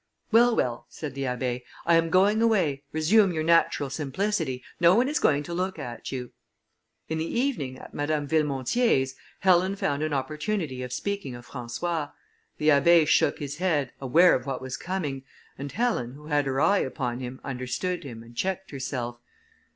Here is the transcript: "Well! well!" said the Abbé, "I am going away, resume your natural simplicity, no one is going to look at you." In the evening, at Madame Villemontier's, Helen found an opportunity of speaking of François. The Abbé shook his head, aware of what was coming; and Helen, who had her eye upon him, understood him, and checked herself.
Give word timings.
"Well! 0.31 0.55
well!" 0.55 0.87
said 0.89 1.13
the 1.13 1.25
Abbé, 1.25 1.61
"I 1.85 1.93
am 1.93 2.09
going 2.09 2.41
away, 2.41 2.81
resume 2.91 3.31
your 3.31 3.43
natural 3.43 3.91
simplicity, 3.91 4.63
no 4.79 4.95
one 4.95 5.07
is 5.07 5.19
going 5.19 5.43
to 5.43 5.53
look 5.53 5.77
at 5.77 6.11
you." 6.11 6.31
In 7.07 7.19
the 7.19 7.39
evening, 7.39 7.77
at 7.77 7.93
Madame 7.93 8.25
Villemontier's, 8.27 9.13
Helen 9.41 9.75
found 9.75 10.01
an 10.01 10.11
opportunity 10.11 10.81
of 10.81 10.91
speaking 10.91 11.35
of 11.35 11.45
François. 11.49 12.13
The 12.57 12.69
Abbé 12.69 13.07
shook 13.07 13.37
his 13.37 13.57
head, 13.57 13.93
aware 14.01 14.33
of 14.33 14.47
what 14.47 14.59
was 14.59 14.75
coming; 14.75 15.21
and 15.55 15.71
Helen, 15.71 16.13
who 16.13 16.25
had 16.25 16.47
her 16.47 16.59
eye 16.59 16.79
upon 16.79 17.19
him, 17.19 17.39
understood 17.43 18.03
him, 18.03 18.23
and 18.23 18.35
checked 18.35 18.71
herself. 18.71 19.19